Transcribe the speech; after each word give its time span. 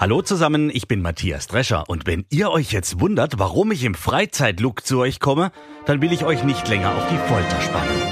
Hallo 0.00 0.22
zusammen, 0.22 0.70
ich 0.72 0.86
bin 0.86 1.02
Matthias 1.02 1.48
Drescher 1.48 1.88
und 1.88 2.06
wenn 2.06 2.24
ihr 2.30 2.52
euch 2.52 2.70
jetzt 2.70 3.00
wundert, 3.00 3.40
warum 3.40 3.72
ich 3.72 3.82
im 3.82 3.96
Freizeitlook 3.96 4.86
zu 4.86 5.00
euch 5.00 5.18
komme, 5.18 5.50
dann 5.86 6.00
will 6.00 6.12
ich 6.12 6.24
euch 6.24 6.44
nicht 6.44 6.68
länger 6.68 6.94
auf 6.94 7.08
die 7.08 7.16
Folter 7.16 7.60
spannen. 7.60 8.02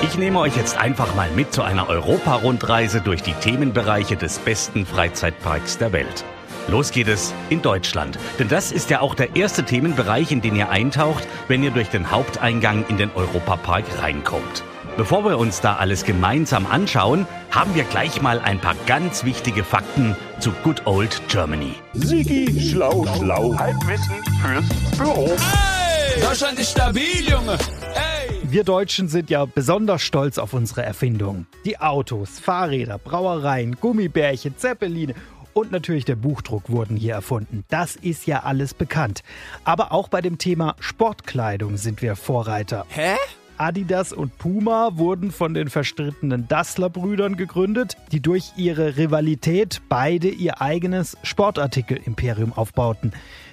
Ich 0.00 0.16
nehme 0.16 0.40
euch 0.40 0.56
jetzt 0.56 0.78
einfach 0.78 1.14
mal 1.14 1.30
mit 1.32 1.52
zu 1.52 1.60
einer 1.60 1.90
Europa-Rundreise 1.90 3.02
durch 3.02 3.22
die 3.22 3.34
Themenbereiche 3.34 4.16
des 4.16 4.38
besten 4.38 4.86
Freizeitparks 4.86 5.76
der 5.76 5.92
Welt. 5.92 6.24
Los 6.68 6.90
geht 6.90 7.08
es 7.08 7.34
in 7.50 7.60
Deutschland. 7.62 8.18
Denn 8.38 8.48
das 8.48 8.72
ist 8.72 8.90
ja 8.90 9.00
auch 9.00 9.14
der 9.14 9.36
erste 9.36 9.64
Themenbereich, 9.64 10.30
in 10.30 10.40
den 10.40 10.56
ihr 10.56 10.70
eintaucht, 10.70 11.26
wenn 11.48 11.62
ihr 11.62 11.70
durch 11.70 11.88
den 11.88 12.10
Haupteingang 12.10 12.84
in 12.88 12.96
den 12.96 13.10
Europapark 13.14 13.84
reinkommt. 14.00 14.64
Bevor 14.96 15.24
wir 15.24 15.38
uns 15.38 15.60
da 15.60 15.76
alles 15.76 16.04
gemeinsam 16.04 16.66
anschauen, 16.66 17.26
haben 17.50 17.74
wir 17.74 17.84
gleich 17.84 18.20
mal 18.20 18.40
ein 18.40 18.60
paar 18.60 18.76
ganz 18.86 19.24
wichtige 19.24 19.64
Fakten 19.64 20.14
zu 20.38 20.52
Good 20.62 20.86
Old 20.86 21.20
Germany. 21.28 21.74
Sigi, 21.94 22.70
schlau, 22.70 23.06
schlau. 23.16 23.56
Halbwissen 23.58 24.22
fürs 24.42 24.98
Büro. 24.98 25.30
Hey! 25.38 26.20
Deutschland 26.20 26.58
ist 26.58 26.72
stabil, 26.72 27.26
Junge. 27.26 27.56
Hey! 27.94 28.38
Wir 28.42 28.64
Deutschen 28.64 29.08
sind 29.08 29.30
ja 29.30 29.46
besonders 29.46 30.02
stolz 30.02 30.36
auf 30.36 30.52
unsere 30.52 30.82
Erfindungen. 30.82 31.46
Die 31.64 31.80
Autos, 31.80 32.38
Fahrräder, 32.38 32.98
Brauereien, 32.98 33.76
Gummibärchen, 33.80 34.58
Zeppeline 34.58 35.14
und 35.54 35.72
natürlich 35.72 36.04
der 36.04 36.16
Buchdruck 36.16 36.70
wurden 36.70 36.96
hier 36.96 37.14
erfunden. 37.14 37.64
Das 37.68 37.96
ist 37.96 38.26
ja 38.26 38.42
alles 38.42 38.74
bekannt. 38.74 39.22
Aber 39.64 39.92
auch 39.92 40.08
bei 40.08 40.20
dem 40.20 40.38
Thema 40.38 40.76
Sportkleidung 40.80 41.76
sind 41.76 42.02
wir 42.02 42.16
Vorreiter. 42.16 42.86
Hä? 42.88 43.16
Adidas 43.58 44.12
und 44.12 44.38
Puma 44.38 44.90
wurden 44.94 45.30
von 45.30 45.54
den 45.54 45.68
verstrittenen 45.68 46.48
Dassler-Brüdern 46.48 47.36
gegründet, 47.36 47.96
die 48.10 48.20
durch 48.20 48.52
ihre 48.56 48.96
Rivalität 48.96 49.82
beide 49.88 50.28
ihr 50.28 50.60
eigenes 50.60 51.16
Sportartikel-Imperium 51.22 52.52
aufbauten. 52.52 53.12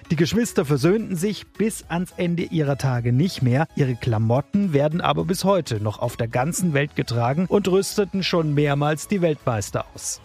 Die 0.09 0.15
Geschwister 0.15 0.65
versöhnten 0.65 1.15
sich 1.15 1.45
bis 1.47 1.85
ans 1.87 2.13
Ende 2.17 2.41
ihrer 2.41 2.77
Tage 2.77 3.13
nicht 3.13 3.43
mehr. 3.43 3.67
Ihre 3.75 3.93
Klamotten 3.93 4.73
werden 4.73 5.01
aber 5.01 5.25
bis 5.25 5.43
heute 5.43 5.79
noch 5.79 5.99
auf 5.99 6.17
der 6.17 6.27
ganzen 6.27 6.73
Welt 6.73 6.95
getragen 6.95 7.45
und 7.47 7.67
rüsteten 7.67 8.23
schon 8.23 8.55
mehrmals 8.55 9.07
die 9.07 9.21
Weltmeister 9.21 9.85
aus. 9.93 10.21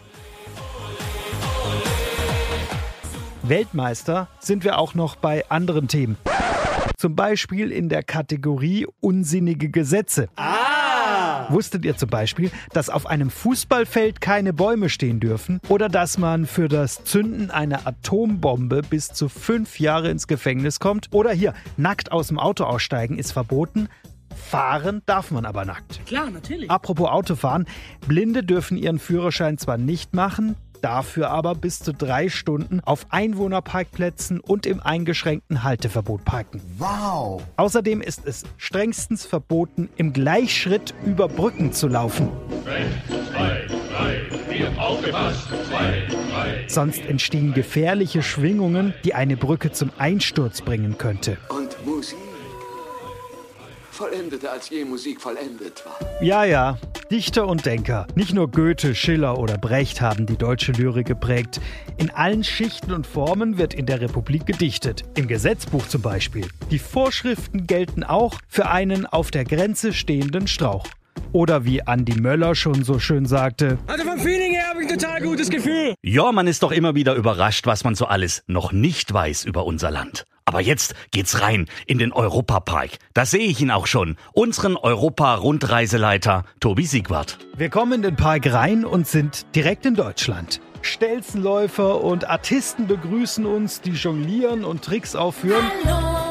Weltmeister 3.49 4.27
sind 4.39 4.63
wir 4.63 4.77
auch 4.77 4.95
noch 4.95 5.15
bei 5.15 5.49
anderen 5.49 5.87
Themen. 5.87 6.17
Zum 6.97 7.15
Beispiel 7.15 7.71
in 7.71 7.89
der 7.89 8.03
Kategorie 8.03 8.87
unsinnige 9.01 9.69
Gesetze. 9.69 10.29
Ah! 10.35 11.49
Wusstet 11.49 11.85
ihr 11.85 11.95
zum 11.95 12.09
Beispiel, 12.09 12.49
dass 12.73 12.89
auf 12.89 13.05
einem 13.05 13.29
Fußballfeld 13.29 14.21
keine 14.21 14.53
Bäume 14.53 14.89
stehen 14.89 15.19
dürfen? 15.19 15.59
Oder 15.69 15.89
dass 15.89 16.17
man 16.17 16.45
für 16.45 16.67
das 16.67 17.03
Zünden 17.03 17.51
einer 17.51 17.85
Atombombe 17.85 18.81
bis 18.81 19.09
zu 19.09 19.29
fünf 19.29 19.79
Jahre 19.79 20.09
ins 20.09 20.27
Gefängnis 20.27 20.79
kommt? 20.79 21.09
Oder 21.11 21.31
hier, 21.31 21.53
nackt 21.77 22.11
aus 22.11 22.29
dem 22.29 22.39
Auto 22.39 22.63
aussteigen 22.63 23.17
ist 23.17 23.31
verboten. 23.31 23.89
Fahren 24.35 25.01
darf 25.05 25.31
man 25.31 25.45
aber 25.45 25.65
nackt. 25.65 26.05
Klar, 26.05 26.29
natürlich. 26.29 26.69
Apropos 26.69 27.09
Autofahren, 27.09 27.65
Blinde 28.07 28.43
dürfen 28.43 28.77
ihren 28.77 28.99
Führerschein 28.99 29.57
zwar 29.57 29.77
nicht 29.77 30.13
machen, 30.13 30.55
dafür 30.85 31.31
aber 31.31 31.55
bis 31.55 31.79
zu 31.79 31.93
drei 31.93 32.29
Stunden 32.29 32.79
auf 32.79 33.07
Einwohnerparkplätzen 33.09 34.39
und 34.39 34.67
im 34.67 34.79
eingeschränkten 34.79 35.63
Halteverbot 35.63 36.23
parken. 36.25 36.61
Wow. 36.77 37.41
Außerdem 37.57 38.01
ist 38.01 38.27
es 38.27 38.43
strengstens 38.57 39.25
verboten, 39.25 39.89
im 39.95 40.13
Gleichschritt 40.13 40.93
über 41.03 41.27
Brücken 41.27 41.73
zu 41.73 41.87
laufen. 41.87 42.29
Zwei, 42.63 43.65
drei, 43.91 44.21
vier, 44.47 44.79
aufgepasst. 44.79 45.47
Zwei, 45.69 46.03
drei. 46.07 46.65
Sonst 46.67 47.03
entstehen 47.07 47.55
gefährliche 47.55 48.21
Schwingungen, 48.21 48.93
die 49.03 49.15
eine 49.15 49.37
Brücke 49.37 49.71
zum 49.71 49.89
Einsturz 49.97 50.61
bringen 50.61 50.99
könnte. 50.99 51.37
Und 51.49 51.64
vollendete, 53.95 54.51
als 54.51 54.69
je 54.69 54.85
Musik 54.85 55.21
vollendet 55.21 55.83
war. 55.85 55.97
Ja, 56.21 56.43
ja, 56.43 56.77
Dichter 57.09 57.47
und 57.47 57.65
Denker. 57.65 58.07
Nicht 58.15 58.33
nur 58.33 58.49
Goethe, 58.49 58.95
Schiller 58.95 59.37
oder 59.37 59.57
Brecht 59.57 60.01
haben 60.01 60.25
die 60.25 60.37
deutsche 60.37 60.71
Lyrik 60.71 61.07
geprägt. 61.07 61.61
In 61.97 62.09
allen 62.09 62.43
Schichten 62.43 62.91
und 62.91 63.07
Formen 63.07 63.57
wird 63.57 63.73
in 63.73 63.85
der 63.85 64.01
Republik 64.01 64.45
gedichtet. 64.45 65.03
Im 65.15 65.27
Gesetzbuch 65.27 65.87
zum 65.87 66.01
Beispiel. 66.01 66.47
Die 66.71 66.79
Vorschriften 66.79 67.67
gelten 67.67 68.03
auch 68.03 68.39
für 68.47 68.67
einen 68.67 69.05
auf 69.05 69.31
der 69.31 69.45
Grenze 69.45 69.93
stehenden 69.93 70.47
Strauch. 70.47 70.85
Oder 71.31 71.65
wie 71.65 71.85
Andi 71.85 72.19
Möller 72.19 72.55
schon 72.55 72.83
so 72.83 72.99
schön 72.99 73.25
sagte, 73.25 73.77
Also 73.87 74.03
vom 74.05 74.19
Feeling 74.19 74.53
her 74.53 74.69
habe 74.69 74.83
ich 74.83 74.91
ein 74.91 74.97
total 74.97 75.21
gutes 75.21 75.49
Gefühl. 75.49 75.95
Ja, 76.01 76.31
man 76.31 76.47
ist 76.47 76.63
doch 76.63 76.71
immer 76.71 76.95
wieder 76.95 77.15
überrascht, 77.15 77.65
was 77.67 77.83
man 77.83 77.95
so 77.95 78.05
alles 78.05 78.43
noch 78.47 78.71
nicht 78.71 79.13
weiß 79.13 79.43
über 79.45 79.65
unser 79.65 79.91
Land. 79.91 80.25
Aber 80.45 80.61
jetzt 80.61 80.93
geht's 81.11 81.41
rein 81.41 81.65
in 81.87 81.97
den 81.97 82.11
Europapark. 82.13 82.91
Da 83.15 83.25
sehe 83.25 83.47
ich 83.47 83.59
ihn 83.61 83.71
auch 83.71 83.87
schon. 83.87 84.15
Unseren 84.31 84.77
Europa-Rundreiseleiter 84.77 86.43
Tobi 86.59 86.85
Siegwart. 86.85 87.39
wir 87.57 87.69
kommen 87.69 87.93
in 87.93 88.01
den 88.03 88.15
Park 88.15 88.51
rein 88.53 88.85
und 88.85 89.07
sind 89.07 89.47
direkt 89.55 89.85
in 89.85 89.95
Deutschland. 89.95 90.61
Stelzenläufer 90.83 92.03
und 92.03 92.29
Artisten 92.29 92.85
begrüßen 92.85 93.45
uns, 93.47 93.81
die 93.81 93.91
jonglieren 93.93 94.63
und 94.63 94.83
Tricks 94.83 95.15
aufführen. 95.15 95.63
Hallo, 95.83 95.95
hallo, 95.95 96.24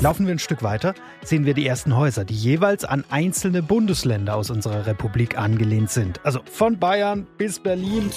Laufen 0.00 0.26
wir 0.26 0.34
ein 0.34 0.38
Stück 0.38 0.62
weiter, 0.62 0.94
sehen 1.24 1.44
wir 1.44 1.54
die 1.54 1.66
ersten 1.66 1.96
Häuser, 1.96 2.24
die 2.24 2.34
jeweils 2.34 2.84
an 2.84 3.02
einzelne 3.10 3.62
Bundesländer 3.62 4.36
aus 4.36 4.48
unserer 4.48 4.86
Republik 4.86 5.36
angelehnt 5.36 5.90
sind. 5.90 6.24
Also 6.24 6.38
von 6.44 6.78
Bayern 6.78 7.26
bis 7.36 7.58
Berlin. 7.58 8.08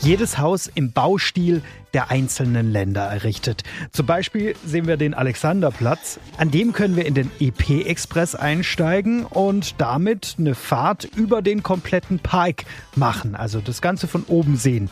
Jedes 0.00 0.38
Haus 0.38 0.70
im 0.74 0.92
Baustil 0.92 1.60
der 1.92 2.10
einzelnen 2.10 2.72
Länder 2.72 3.02
errichtet. 3.02 3.62
Zum 3.92 4.06
Beispiel 4.06 4.54
sehen 4.64 4.86
wir 4.86 4.96
den 4.96 5.12
Alexanderplatz. 5.12 6.18
An 6.38 6.50
dem 6.50 6.72
können 6.72 6.96
wir 6.96 7.04
in 7.04 7.12
den 7.12 7.30
EP-Express 7.40 8.36
einsteigen 8.36 9.26
und 9.26 9.78
damit 9.82 10.36
eine 10.38 10.54
Fahrt 10.54 11.04
über 11.04 11.42
den 11.42 11.62
kompletten 11.62 12.20
Park 12.20 12.64
machen. 12.96 13.34
Also 13.34 13.60
das 13.60 13.82
Ganze 13.82 14.06
von 14.06 14.24
oben 14.24 14.56
sehen. 14.56 14.88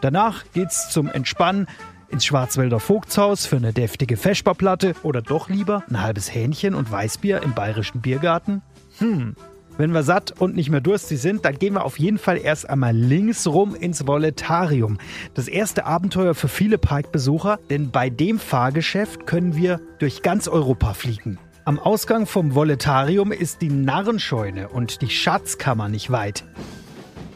Danach 0.00 0.44
geht's 0.52 0.90
zum 0.90 1.08
Entspannen 1.08 1.66
ins 2.08 2.24
Schwarzwälder 2.24 2.80
Vogtshaus 2.80 3.46
für 3.46 3.56
eine 3.56 3.72
deftige 3.72 4.16
Feschbarplatte 4.16 4.94
oder 5.02 5.22
doch 5.22 5.48
lieber 5.48 5.82
ein 5.88 6.02
halbes 6.02 6.34
Hähnchen 6.34 6.74
und 6.74 6.90
Weißbier 6.90 7.42
im 7.42 7.54
bayerischen 7.54 8.00
Biergarten? 8.00 8.62
Hm. 8.98 9.36
Wenn 9.78 9.92
wir 9.92 10.02
satt 10.02 10.32
und 10.40 10.56
nicht 10.56 10.70
mehr 10.70 10.80
durstig 10.80 11.20
sind, 11.20 11.44
dann 11.44 11.58
gehen 11.58 11.74
wir 11.74 11.84
auf 11.84 11.98
jeden 11.98 12.16
Fall 12.16 12.38
erst 12.38 12.70
einmal 12.70 12.96
links 12.96 13.46
rum 13.46 13.74
ins 13.74 14.06
Voletarium. 14.06 14.96
Das 15.34 15.48
erste 15.48 15.84
Abenteuer 15.84 16.34
für 16.34 16.48
viele 16.48 16.78
Parkbesucher, 16.78 17.58
denn 17.68 17.90
bei 17.90 18.08
dem 18.08 18.38
Fahrgeschäft 18.38 19.26
können 19.26 19.54
wir 19.54 19.80
durch 19.98 20.22
ganz 20.22 20.48
Europa 20.48 20.94
fliegen. 20.94 21.38
Am 21.66 21.78
Ausgang 21.78 22.26
vom 22.26 22.54
Voletarium 22.54 23.32
ist 23.32 23.60
die 23.60 23.68
Narrenscheune 23.68 24.68
und 24.68 25.02
die 25.02 25.10
Schatzkammer 25.10 25.88
nicht 25.88 26.10
weit. 26.10 26.44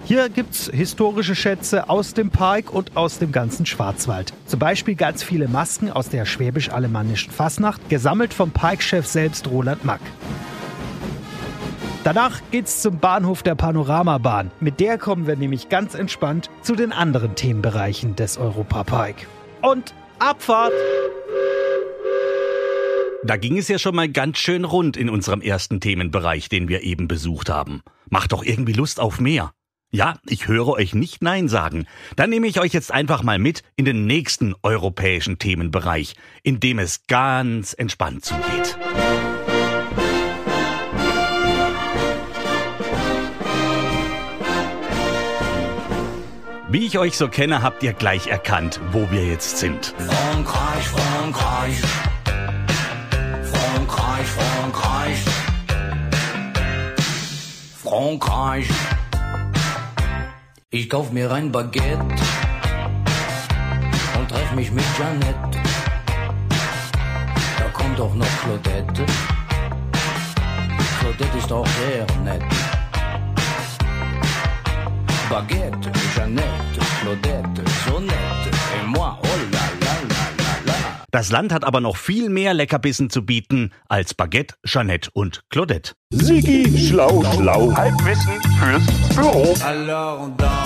Hier 0.05 0.29
gibt's 0.29 0.71
historische 0.73 1.35
Schätze 1.35 1.89
aus 1.89 2.15
dem 2.15 2.31
Park 2.31 2.73
und 2.73 2.97
aus 2.97 3.19
dem 3.19 3.33
ganzen 3.33 3.67
Schwarzwald. 3.67 4.33
Zum 4.47 4.59
Beispiel 4.59 4.95
ganz 4.95 5.23
viele 5.23 5.47
Masken 5.47 5.91
aus 5.91 6.09
der 6.09 6.25
schwäbisch-alemannischen 6.25 7.33
Fasnacht, 7.33 7.89
gesammelt 7.89 8.35
vom 8.35 8.51
Parkchef 8.51 9.07
selbst 9.07 9.49
Roland 9.49 9.85
Mack. 9.85 10.01
Danach 12.03 12.41
geht's 12.51 12.81
zum 12.81 12.99
Bahnhof 12.99 13.43
der 13.43 13.55
Panoramabahn. 13.55 14.51
Mit 14.59 14.81
der 14.81 14.97
kommen 14.97 15.27
wir 15.27 15.37
nämlich 15.37 15.69
ganz 15.69 15.95
entspannt 15.95 16.49
zu 16.63 16.75
den 16.75 16.93
anderen 16.93 17.35
Themenbereichen 17.35 18.17
des 18.17 18.39
Europapark. 18.39 19.27
Und 19.61 19.95
Abfahrt! 20.19 20.73
Da 23.23 23.37
ging 23.37 23.59
es 23.59 23.69
ja 23.69 23.79
schon 23.79 23.95
mal 23.95 24.09
ganz 24.09 24.39
schön 24.39 24.65
rund 24.65 24.97
in 24.97 25.11
unserem 25.11 25.43
ersten 25.43 25.81
Themenbereich, 25.81 26.49
den 26.49 26.69
wir 26.69 26.83
eben 26.83 27.07
besucht 27.07 27.51
haben. 27.51 27.83
Macht 28.09 28.33
doch 28.33 28.43
irgendwie 28.43 28.73
Lust 28.73 28.99
auf 28.99 29.21
mehr. 29.21 29.53
Ja, 29.93 30.19
ich 30.25 30.47
höre 30.47 30.69
euch 30.69 30.95
nicht 30.95 31.21
Nein 31.21 31.49
sagen. 31.49 31.87
Dann 32.15 32.31
nehme 32.31 32.47
ich 32.47 32.61
euch 32.61 32.73
jetzt 32.73 32.93
einfach 32.93 33.25
mal 33.25 33.41
mit 33.41 33.65
in 33.75 33.85
den 33.85 34.07
nächsten 34.07 34.55
europäischen 34.63 35.41
Themenbereich, 35.41 36.15
in 36.45 36.61
dem 36.61 36.79
es 36.79 37.09
ganz 37.09 37.73
entspannt 37.73 38.25
zugeht. 38.25 38.79
Wie 46.69 46.87
ich 46.87 46.97
euch 46.97 47.17
so 47.17 47.27
kenne, 47.27 47.65
habt 47.65 47.83
ihr 47.83 47.93
gleich 47.93 48.29
erkannt, 48.29 48.81
wo 48.93 49.11
wir 49.11 49.27
jetzt 49.27 49.59
sind. 49.59 49.93
Frankreich, 49.99 50.89
Frankreich. 50.89 51.83
Frankreich, 53.43 54.27
Frankreich. 54.29 55.19
Frankreich. 57.83 58.69
Ich 60.73 60.89
kauf 60.89 61.11
mir 61.11 61.29
ein 61.33 61.51
Baguette 61.51 61.99
und 64.17 64.29
treff 64.29 64.53
mich 64.55 64.71
mit 64.71 64.85
Jeannette. 64.97 65.59
Da 67.59 67.65
kommt 67.73 67.99
doch 67.99 68.15
noch 68.15 68.29
Claudette. 68.45 69.05
Claudette 71.01 71.39
ist 71.39 71.51
auch 71.51 71.67
sehr 71.67 72.07
nett. 72.23 72.45
Baguette, 75.29 75.91
Jeannette, 76.15 76.47
Claudette, 77.01 77.65
so 77.85 77.99
nett. 77.99 78.15
Et 78.81 78.87
moi, 78.87 79.19
oh 79.21 79.27
la 79.51 79.59
la 79.59 79.95
la 80.09 80.25
la 80.39 80.73
la. 80.73 80.75
Das 81.11 81.33
Land 81.33 81.53
hat 81.53 81.65
aber 81.65 81.81
noch 81.81 81.97
viel 81.97 82.29
mehr 82.29 82.55
Leckerbissen 82.55 83.11
zu 83.11 83.27
bieten 83.27 83.73
als 83.89 84.15
Baguette, 84.15 84.55
Jeannette 84.65 85.11
und 85.15 85.43
Claudette. 85.51 85.95
Sigi, 86.11 86.89
schlau, 86.89 87.25
schlau. 87.35 87.75
Halbwissen 87.75 88.41
fürs 88.61 89.17
Büro. 89.17 89.55
Alors 89.65 90.21
on 90.23 90.37
danse. 90.37 90.60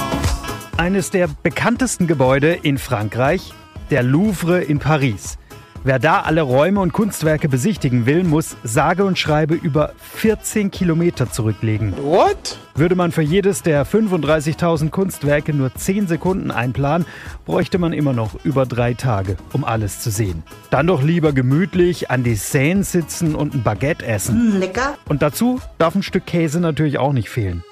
Eines 0.77 1.11
der 1.11 1.29
bekanntesten 1.29 2.09
Gebäude 2.09 2.53
in 2.53 2.79
Frankreich, 2.79 3.53
der 3.91 4.03
Louvre 4.03 4.61
in 4.61 4.81
Paris. 4.81 5.39
Wer 5.85 6.01
da 6.01 6.23
alle 6.23 6.43
Räume 6.43 6.81
und 6.81 6.93
Kunstwerke 6.93 7.49
besichtigen 7.49 8.07
will, 8.07 8.25
muss 8.25 8.57
sage 8.65 9.05
und 9.05 9.17
schreibe 9.17 9.55
über 9.55 9.93
14 9.99 10.73
Kilometer 10.73 11.31
zurücklegen. 11.31 11.95
What? 12.03 12.59
Würde 12.75 12.97
man 12.97 13.13
für 13.13 13.23
jedes 13.23 13.63
der 13.63 13.87
35.000 13.87 14.91
Kunstwerke 14.91 15.55
nur 15.55 15.73
10 15.73 16.09
Sekunden 16.09 16.51
einplanen, 16.51 17.07
bräuchte 17.45 17.79
man 17.79 17.93
immer 17.93 18.13
noch 18.13 18.45
über 18.45 18.67
drei 18.67 18.95
Tage, 18.95 19.37
um 19.53 19.63
alles 19.63 20.01
zu 20.01 20.11
sehen. 20.11 20.43
Dann 20.71 20.89
doch 20.89 21.03
lieber 21.03 21.33
gemütlich 21.33 22.11
an 22.11 22.25
die 22.25 22.35
Seine 22.35 22.83
sitzen 22.83 23.37
und 23.37 23.55
ein 23.55 23.63
Baguette 23.63 24.05
essen. 24.05 24.59
Lecker. 24.59 24.99
Und 25.09 25.23
dazu 25.23 25.61
darf 25.79 25.95
ein 25.95 26.03
Stück 26.03 26.27
Käse 26.27 26.59
natürlich 26.59 26.99
auch 26.99 27.13
nicht 27.13 27.29
fehlen. 27.29 27.63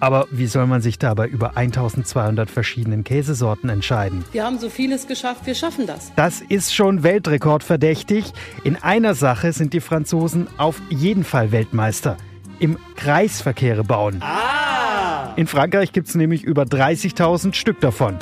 Aber 0.00 0.26
wie 0.30 0.46
soll 0.46 0.66
man 0.66 0.80
sich 0.80 0.98
dabei 0.98 1.28
über 1.28 1.58
1200 1.58 2.50
verschiedenen 2.50 3.04
Käsesorten 3.04 3.68
entscheiden? 3.68 4.24
Wir 4.32 4.44
haben 4.44 4.58
so 4.58 4.70
vieles 4.70 5.06
geschafft, 5.06 5.46
wir 5.46 5.54
schaffen 5.54 5.86
das. 5.86 6.12
Das 6.16 6.40
ist 6.40 6.74
schon 6.74 7.02
Weltrekordverdächtig. 7.02 8.32
In 8.64 8.76
einer 8.76 9.14
Sache 9.14 9.52
sind 9.52 9.74
die 9.74 9.80
Franzosen 9.80 10.48
auf 10.56 10.80
jeden 10.88 11.22
Fall 11.22 11.52
Weltmeister. 11.52 12.16
Im 12.58 12.78
Kreisverkehre 12.96 13.84
bauen. 13.84 14.22
In 15.36 15.46
Frankreich 15.46 15.92
gibt 15.92 16.08
es 16.08 16.14
nämlich 16.14 16.44
über 16.44 16.62
30.000 16.62 17.54
Stück 17.54 17.80
davon. 17.80 18.16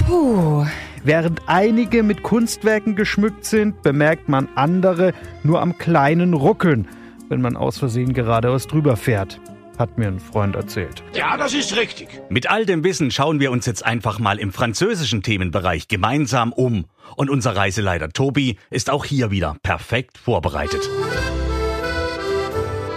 Während 1.05 1.43
einige 1.47 2.03
mit 2.03 2.23
Kunstwerken 2.23 2.97
geschmückt 2.97 3.45
sind, 3.45 3.83
bemerkt 3.83 4.29
man 4.29 4.49
andere 4.57 5.13
nur 5.45 5.63
am 5.63 5.79
kleinen 5.79 6.35
Ruckeln, 6.35 6.89
wenn 7.29 7.41
man 7.41 7.57
aus 7.57 7.79
Versehen 7.79 8.15
geradeaus 8.15 8.67
drüber 8.67 8.97
fährt. 8.97 9.41
Hat 9.79 9.97
mir 9.97 10.09
ein 10.09 10.19
Freund 10.19 10.57
erzählt. 10.57 11.05
Ja, 11.15 11.37
das 11.37 11.55
ist 11.55 11.77
richtig. 11.77 12.09
Mit 12.29 12.51
all 12.51 12.67
dem 12.67 12.83
Wissen 12.83 13.13
schauen 13.13 13.39
wir 13.39 13.53
uns 13.53 13.65
jetzt 13.65 13.87
einfach 13.87 14.19
mal 14.19 14.39
im 14.39 14.53
französischen 14.53 15.23
Themenbereich 15.23 15.87
gemeinsam 15.87 16.53
um. 16.53 16.87
Und 17.15 17.31
unser 17.31 17.55
Reiseleiter 17.55 18.11
Tobi 18.11 18.57
ist 18.71 18.91
auch 18.91 19.05
hier 19.05 19.31
wieder 19.31 19.57
perfekt 19.63 20.19
vorbereitet. 20.19 20.89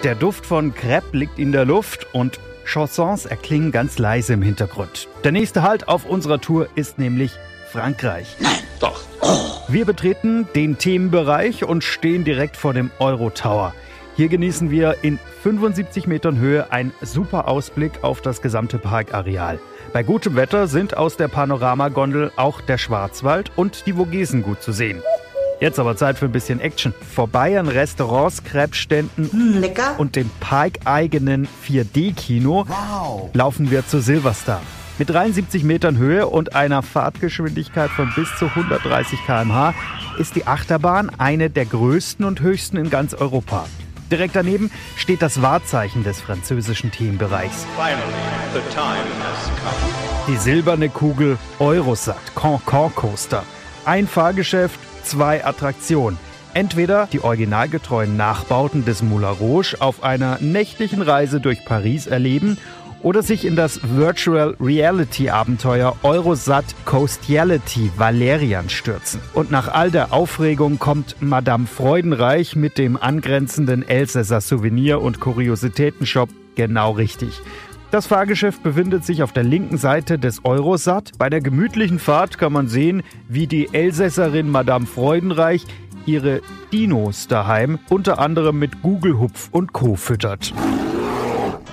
Der 0.03 0.15
Duft 0.15 0.47
von 0.47 0.73
Crepe 0.73 1.15
liegt 1.15 1.37
in 1.37 1.51
der 1.51 1.65
Luft 1.65 2.07
und 2.13 2.39
Chansons 2.65 3.27
erklingen 3.27 3.71
ganz 3.71 3.99
leise 3.99 4.33
im 4.33 4.41
Hintergrund. 4.41 5.07
Der 5.23 5.31
nächste 5.31 5.61
Halt 5.61 5.87
auf 5.87 6.05
unserer 6.05 6.41
Tour 6.41 6.67
ist 6.73 6.97
nämlich 6.97 7.31
Frankreich. 7.71 8.35
Doch. 8.79 9.03
Wir 9.67 9.85
betreten 9.85 10.47
den 10.55 10.79
Themenbereich 10.79 11.63
und 11.63 11.83
stehen 11.83 12.23
direkt 12.23 12.57
vor 12.57 12.73
dem 12.73 12.89
Euro 12.97 13.29
Tower. 13.29 13.75
Hier 14.15 14.27
genießen 14.27 14.69
wir 14.69 14.97
in 15.03 15.19
75 15.43 16.05
Metern 16.05 16.37
Höhe 16.37 16.71
einen 16.71 16.91
super 17.01 17.47
Ausblick 17.47 18.03
auf 18.03 18.21
das 18.21 18.41
gesamte 18.41 18.77
Parkareal. 18.77 19.59
Bei 19.93 20.03
gutem 20.03 20.35
Wetter 20.35 20.67
sind 20.67 20.97
aus 20.97 21.15
der 21.17 21.29
Panoramagondel 21.29 22.31
auch 22.35 22.61
der 22.61 22.77
Schwarzwald 22.77 23.51
und 23.55 23.85
die 23.85 23.93
Vogesen 23.93 24.43
gut 24.43 24.61
zu 24.61 24.73
sehen. 24.73 25.01
Jetzt 25.61 25.79
aber 25.79 25.95
Zeit 25.95 26.17
für 26.17 26.25
ein 26.25 26.31
bisschen 26.31 26.59
Action. 26.59 26.93
Vorbei 27.13 27.59
an 27.59 27.67
Restaurants, 27.67 28.43
Crepe-Ständen 28.43 29.59
Lecker. 29.59 29.95
und 29.97 30.15
dem 30.15 30.29
parkeigenen 30.39 31.47
4D-Kino 31.67 32.65
laufen 33.33 33.71
wir 33.71 33.87
zu 33.87 34.01
Silverstar. 34.01 34.61
Mit 34.97 35.09
73 35.09 35.63
Metern 35.63 35.97
Höhe 35.97 36.27
und 36.27 36.55
einer 36.55 36.81
Fahrtgeschwindigkeit 36.81 37.89
von 37.91 38.11
bis 38.15 38.35
zu 38.37 38.47
130 38.47 39.19
km/h 39.25 39.73
ist 40.17 40.35
die 40.35 40.47
Achterbahn 40.47 41.11
eine 41.17 41.49
der 41.49 41.65
größten 41.65 42.25
und 42.25 42.41
höchsten 42.41 42.77
in 42.77 42.89
ganz 42.89 43.13
Europa. 43.13 43.65
Direkt 44.11 44.35
daneben 44.35 44.69
steht 44.97 45.21
das 45.21 45.41
Wahrzeichen 45.41 46.03
des 46.03 46.19
französischen 46.19 46.91
Themenbereichs. 46.91 47.65
Die 50.27 50.35
silberne 50.35 50.89
Kugel 50.89 51.37
Eurosat 51.59 52.35
Concorde 52.35 52.93
Coaster. 52.93 53.43
Ein 53.85 54.07
Fahrgeschäft, 54.07 54.79
zwei 55.03 55.45
Attraktionen. 55.45 56.19
Entweder 56.53 57.07
die 57.07 57.21
originalgetreuen 57.21 58.17
Nachbauten 58.17 58.83
des 58.83 59.01
Moulin 59.01 59.29
Rouge 59.29 59.77
auf 59.79 60.03
einer 60.03 60.37
nächtlichen 60.41 61.01
Reise 61.01 61.39
durch 61.39 61.63
Paris 61.63 62.07
erleben 62.07 62.57
oder 63.03 63.23
sich 63.23 63.45
in 63.45 63.55
das 63.55 63.79
Virtual 63.95 64.55
Reality 64.59 65.29
Abenteuer 65.29 65.95
Eurosat 66.03 66.65
Coastiality 66.85 67.91
Valerian 67.97 68.69
stürzen. 68.69 69.19
Und 69.33 69.51
nach 69.51 69.67
all 69.67 69.91
der 69.91 70.13
Aufregung 70.13 70.79
kommt 70.79 71.15
Madame 71.21 71.67
Freudenreich 71.67 72.55
mit 72.55 72.77
dem 72.77 72.97
angrenzenden 72.97 73.87
Elsässer 73.87 74.41
Souvenir- 74.41 75.01
und 75.01 75.19
Kuriositätenshop 75.19 76.29
genau 76.55 76.91
richtig. 76.91 77.41
Das 77.91 78.07
Fahrgeschäft 78.07 78.63
befindet 78.63 79.05
sich 79.05 79.21
auf 79.21 79.33
der 79.33 79.43
linken 79.43 79.77
Seite 79.77 80.17
des 80.17 80.45
Eurosat. 80.45 81.11
Bei 81.17 81.29
der 81.29 81.41
gemütlichen 81.41 81.99
Fahrt 81.99 82.37
kann 82.37 82.53
man 82.53 82.69
sehen, 82.69 83.03
wie 83.27 83.47
die 83.47 83.73
Elsässerin 83.73 84.49
Madame 84.49 84.85
Freudenreich 84.85 85.65
ihre 86.05 86.41
Dinos 86.71 87.27
daheim 87.27 87.79
unter 87.89 88.19
anderem 88.19 88.57
mit 88.59 88.81
Gugelhupf 88.81 89.49
und 89.51 89.73
Co. 89.73 89.95
füttert. 89.95 90.53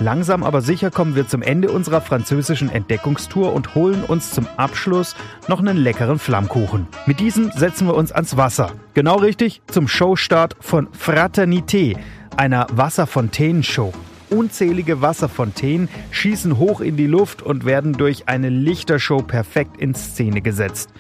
Langsam 0.01 0.45
aber 0.45 0.61
sicher 0.61 0.93
kommen 0.93 1.17
wir 1.17 1.27
zum 1.27 1.43
Ende 1.43 1.73
unserer 1.73 2.01
französischen 2.01 2.71
Entdeckungstour 2.71 3.53
und 3.53 3.75
holen 3.75 4.05
uns 4.05 4.31
zum 4.31 4.47
Abschluss 4.57 5.17
noch 5.49 5.59
einen 5.59 5.77
leckeren 5.77 6.21
Flammkuchen. 6.21 6.87
Mit 7.07 7.19
diesem 7.19 7.51
setzen 7.51 7.89
wir 7.89 7.95
uns 7.95 8.13
ans 8.13 8.37
Wasser. 8.37 8.71
Genau 8.95 9.17
richtig, 9.17 9.61
zum 9.67 9.89
Showstart 9.89 10.57
von 10.61 10.87
Fraternité, 10.91 11.97
einer 12.37 12.69
Wasserfontänenshow. 12.71 13.93
Unzählige 14.31 15.03
Wasserfontänen 15.03 15.89
schießen 16.13 16.59
hoch 16.59 16.81
in 16.81 16.97
die 16.97 17.07
Luft 17.07 17.43
und 17.43 17.65
werden 17.65 17.95
durch 17.95 18.29
eine 18.29 18.51
Lichtershow 18.51 19.23
perfekt 19.23 19.81
in 19.81 19.97
Szene 19.97 20.43
gesetzt. 20.43 20.91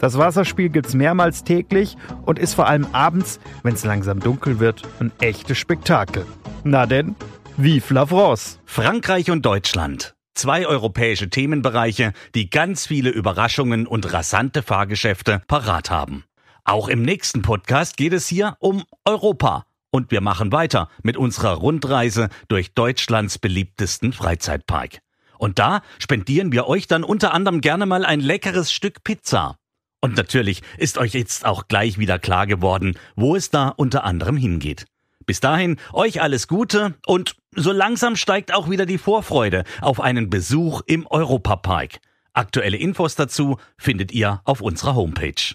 Das 0.00 0.18
Wasserspiel 0.18 0.70
gibt's 0.70 0.94
mehrmals 0.94 1.44
täglich 1.44 1.96
und 2.24 2.38
ist 2.38 2.54
vor 2.54 2.66
allem 2.66 2.86
abends, 2.92 3.38
wenn 3.62 3.74
es 3.74 3.84
langsam 3.84 4.18
dunkel 4.18 4.58
wird, 4.58 4.82
ein 4.98 5.12
echtes 5.20 5.58
Spektakel. 5.58 6.24
Na 6.64 6.86
denn, 6.86 7.14
vive 7.62 7.92
la 7.92 8.06
France! 8.06 8.58
Frankreich 8.64 9.30
und 9.30 9.44
Deutschland. 9.44 10.14
Zwei 10.34 10.66
europäische 10.66 11.28
Themenbereiche, 11.28 12.12
die 12.34 12.48
ganz 12.48 12.86
viele 12.86 13.10
Überraschungen 13.10 13.86
und 13.86 14.12
rasante 14.12 14.62
Fahrgeschäfte 14.62 15.42
parat 15.46 15.90
haben. 15.90 16.24
Auch 16.64 16.88
im 16.88 17.02
nächsten 17.02 17.42
Podcast 17.42 17.96
geht 17.96 18.12
es 18.12 18.28
hier 18.28 18.56
um 18.60 18.84
Europa. 19.04 19.66
Und 19.90 20.10
wir 20.10 20.20
machen 20.20 20.52
weiter 20.52 20.88
mit 21.02 21.16
unserer 21.16 21.54
Rundreise 21.54 22.28
durch 22.48 22.72
Deutschlands 22.74 23.38
beliebtesten 23.38 24.12
Freizeitpark. 24.12 25.00
Und 25.36 25.58
da 25.58 25.82
spendieren 25.98 26.52
wir 26.52 26.66
euch 26.66 26.86
dann 26.86 27.04
unter 27.04 27.34
anderem 27.34 27.60
gerne 27.60 27.86
mal 27.86 28.04
ein 28.04 28.20
leckeres 28.20 28.72
Stück 28.72 29.04
Pizza. 29.04 29.56
Und 30.00 30.16
natürlich 30.16 30.62
ist 30.78 30.96
euch 30.96 31.12
jetzt 31.12 31.44
auch 31.44 31.68
gleich 31.68 31.98
wieder 31.98 32.18
klar 32.18 32.46
geworden, 32.46 32.94
wo 33.16 33.36
es 33.36 33.50
da 33.50 33.68
unter 33.68 34.04
anderem 34.04 34.36
hingeht. 34.36 34.86
Bis 35.30 35.38
dahin, 35.38 35.76
euch 35.92 36.20
alles 36.20 36.48
Gute 36.48 36.94
und 37.06 37.36
so 37.54 37.70
langsam 37.70 38.16
steigt 38.16 38.52
auch 38.52 38.68
wieder 38.68 38.84
die 38.84 38.98
Vorfreude 38.98 39.62
auf 39.80 40.00
einen 40.00 40.28
Besuch 40.28 40.82
im 40.86 41.06
Europapark. 41.06 42.00
Aktuelle 42.32 42.76
Infos 42.76 43.14
dazu 43.14 43.56
findet 43.78 44.10
ihr 44.10 44.40
auf 44.44 44.60
unserer 44.60 44.96
Homepage. 44.96 45.54